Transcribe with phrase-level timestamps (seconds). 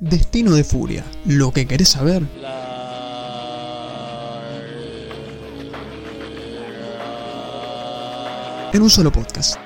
[0.00, 2.22] Destino de Furia, lo que querés saber.
[8.72, 9.60] En un solo podcast.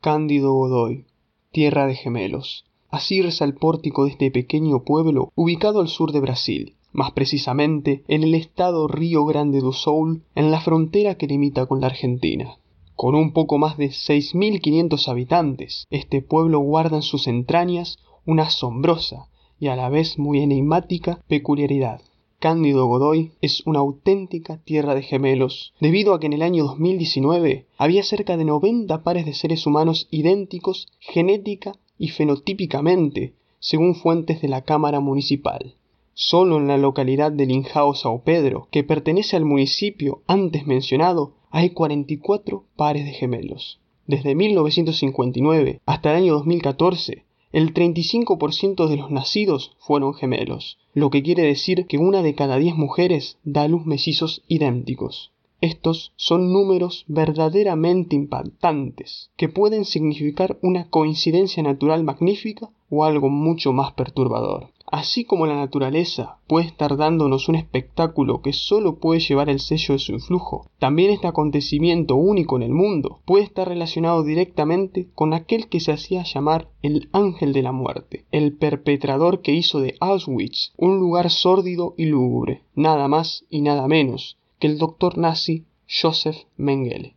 [0.00, 1.04] Cándido Godoy,
[1.50, 2.64] tierra de gemelos.
[2.90, 8.24] Así el pórtico de este pequeño pueblo ubicado al sur de Brasil, más precisamente en
[8.24, 12.56] el estado Río Grande do Sul, en la frontera que limita con la Argentina.
[12.96, 19.28] Con un poco más de 6.500 habitantes, este pueblo guarda en sus entrañas una asombrosa
[19.60, 22.02] y a la vez muy enigmática peculiaridad.
[22.40, 27.66] Cándido Godoy es una auténtica tierra de gemelos, debido a que en el año 2019
[27.78, 34.48] había cerca de 90 pares de seres humanos idénticos genética y fenotípicamente, según fuentes de
[34.48, 35.74] la Cámara Municipal.
[36.14, 41.70] Solo en la localidad de Linjao Sao Pedro, que pertenece al municipio antes mencionado, hay
[41.70, 43.80] 44 pares de gemelos.
[44.06, 51.22] Desde 1959 hasta el año 2014, el 35% de los nacidos fueron gemelos, lo que
[51.22, 55.32] quiere decir que una de cada 10 mujeres da a luz mellizos idénticos.
[55.62, 63.74] Estos son números verdaderamente impactantes, que pueden significar una coincidencia natural magnífica o algo mucho
[63.74, 64.70] más perturbador.
[64.86, 69.94] Así como la naturaleza puede estar dándonos un espectáculo que solo puede llevar el sello
[69.94, 75.34] de su influjo, también este acontecimiento único en el mundo puede estar relacionado directamente con
[75.34, 79.94] aquel que se hacía llamar el ángel de la muerte, el perpetrador que hizo de
[80.00, 85.64] Auschwitz un lugar sórdido y lúgubre, nada más y nada menos que el doctor nazi
[85.88, 87.16] Joseph Mengele.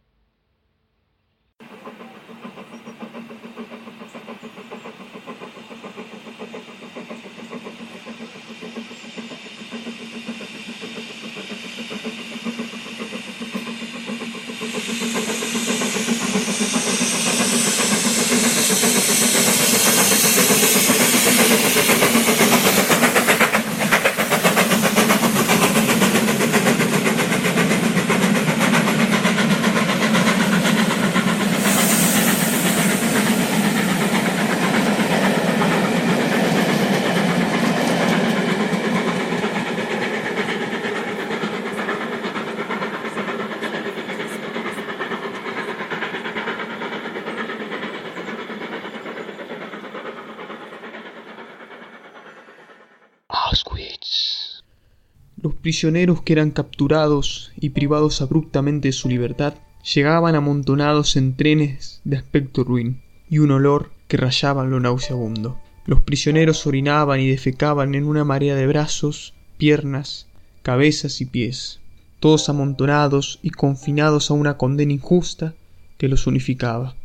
[55.43, 59.55] Los prisioneros que eran capturados y privados abruptamente de su libertad
[59.93, 65.59] llegaban amontonados en trenes de aspecto ruin y un olor que rayaba lo nauseabundo.
[65.85, 70.27] Los prisioneros orinaban y defecaban en una marea de brazos, piernas,
[70.61, 71.81] cabezas y pies,
[72.21, 75.55] todos amontonados y confinados a una condena injusta
[75.97, 76.95] que los unificaba.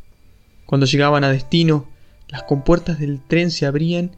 [0.65, 1.88] Cuando llegaban a destino,
[2.28, 4.12] las compuertas del tren se abrían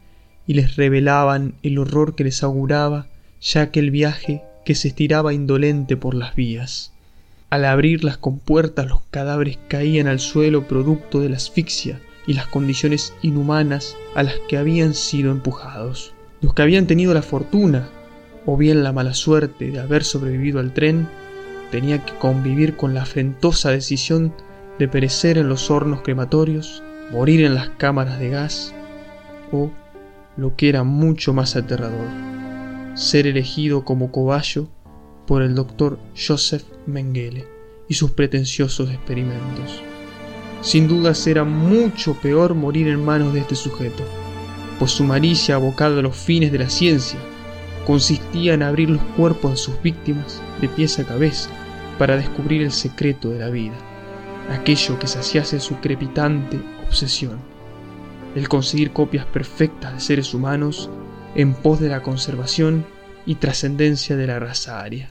[0.47, 3.07] y les revelaban el horror que les auguraba
[3.41, 6.93] ya aquel viaje que se estiraba indolente por las vías.
[7.49, 12.47] Al abrir las compuertas los cadáveres caían al suelo producto de la asfixia y las
[12.47, 16.12] condiciones inhumanas a las que habían sido empujados.
[16.41, 17.89] Los que habían tenido la fortuna
[18.47, 21.09] o bien la mala suerte de haber sobrevivido al tren
[21.71, 24.33] tenían que convivir con la afrentosa decisión
[24.78, 28.75] de perecer en los hornos crematorios, morir en las cámaras de gas
[29.53, 29.71] o,
[30.37, 32.07] lo que era mucho más aterrador,
[33.00, 34.69] ser elegido como cobayo
[35.27, 37.47] por el doctor Joseph Mengele
[37.88, 39.83] y sus pretenciosos experimentos.
[40.61, 44.05] Sin duda era mucho peor morir en manos de este sujeto,
[44.78, 47.19] pues su malicia abocada a los fines de la ciencia
[47.87, 51.49] consistía en abrir los cuerpos de sus víctimas de pies a cabeza
[51.99, 53.78] para descubrir el secreto de la vida,
[54.50, 57.39] aquello que saciase su crepitante obsesión,
[58.34, 60.91] el conseguir copias perfectas de seres humanos
[61.34, 62.84] en pos de la conservación
[63.27, 65.10] y trascendencia de la raza aria.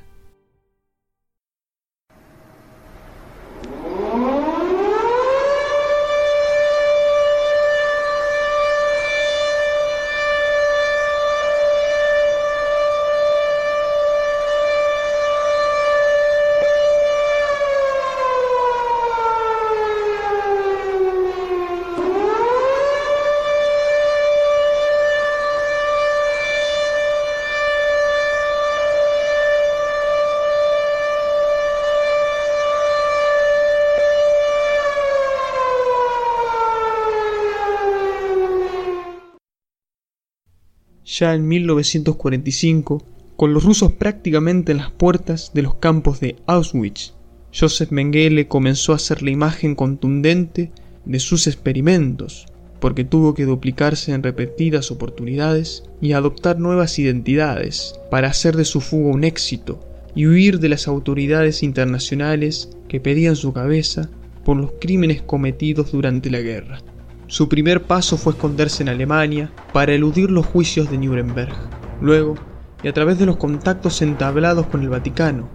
[41.11, 43.03] Ya en 1945,
[43.35, 47.15] con los rusos prácticamente en las puertas de los campos de Auschwitz,
[47.51, 50.71] Joseph Mengele comenzó a hacer la imagen contundente
[51.05, 52.45] de sus experimentos,
[52.79, 58.79] porque tuvo que duplicarse en repetidas oportunidades y adoptar nuevas identidades para hacer de su
[58.79, 59.79] fuga un éxito
[60.13, 64.11] y huir de las autoridades internacionales que pedían su cabeza
[64.45, 66.83] por los crímenes cometidos durante la guerra.
[67.29, 71.53] Su primer paso fue esconderse en Alemania para eludir los juicios de Nuremberg.
[72.01, 72.33] Luego,
[72.81, 75.47] y a través de los contactos entablados con el Vaticano,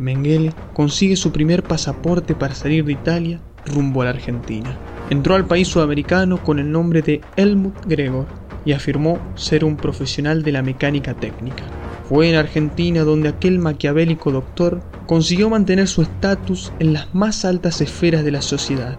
[0.00, 4.76] Mengele consigue su primer pasaporte para salir de Italia rumbo a la Argentina.
[5.10, 8.26] Entró al país sudamericano con el nombre de Helmut Gregor
[8.64, 11.62] y afirmó ser un profesional de la mecánica técnica.
[12.08, 17.80] Fue en Argentina donde aquel maquiavélico doctor consiguió mantener su estatus en las más altas
[17.80, 18.98] esferas de la sociedad,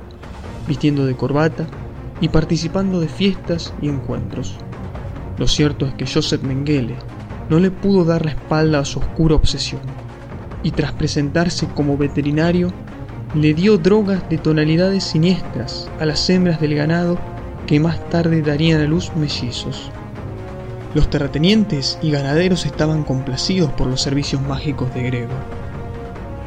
[0.69, 1.67] vistiendo de corbata
[2.23, 4.55] y participando de fiestas y encuentros.
[5.37, 6.95] Lo cierto es que Joseph Mengele
[7.49, 9.81] no le pudo dar la espalda a su oscura obsesión,
[10.63, 12.71] y tras presentarse como veterinario,
[13.35, 17.17] le dio drogas de tonalidades siniestras a las hembras del ganado
[17.67, 19.91] que más tarde darían a luz mellizos.
[20.95, 25.43] Los terratenientes y ganaderos estaban complacidos por los servicios mágicos de Gregor,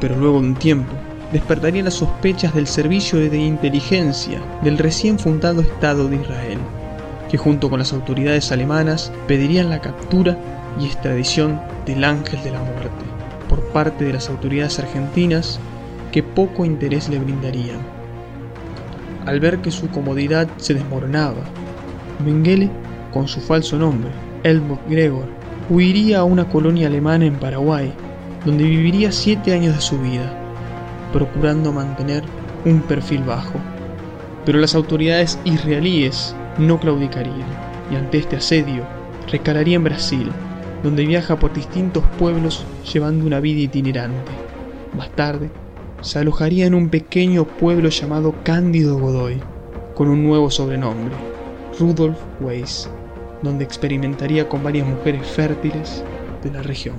[0.01, 0.93] pero luego de un tiempo,
[1.31, 6.59] despertarían las sospechas del servicio de inteligencia del recién fundado Estado de Israel,
[7.29, 10.37] que junto con las autoridades alemanas pedirían la captura
[10.79, 13.05] y extradición del ángel de la muerte
[13.49, 15.59] por parte de las autoridades argentinas
[16.11, 17.79] que poco interés le brindarían.
[19.25, 21.43] Al ver que su comodidad se desmoronaba,
[22.23, 22.69] Mengele,
[23.11, 24.09] con su falso nombre,
[24.43, 25.25] Helmut Gregor,
[25.69, 27.91] huiría a una colonia alemana en Paraguay,
[28.45, 30.46] donde viviría siete años de su vida
[31.11, 32.23] procurando mantener
[32.65, 33.59] un perfil bajo.
[34.45, 37.47] Pero las autoridades israelíes no claudicarían
[37.91, 38.83] y ante este asedio
[39.31, 40.31] recalaría en Brasil,
[40.83, 44.31] donde viaja por distintos pueblos llevando una vida itinerante.
[44.95, 45.49] Más tarde,
[46.01, 49.41] se alojaría en un pequeño pueblo llamado Cándido Godoy,
[49.95, 51.15] con un nuevo sobrenombre,
[51.79, 52.89] Rudolf Weiss,
[53.41, 56.03] donde experimentaría con varias mujeres fértiles
[56.43, 56.95] de la región.